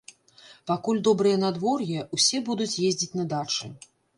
[0.71, 3.65] Пакуль добрае надвор'е, усе будуць ездзіць на дачы.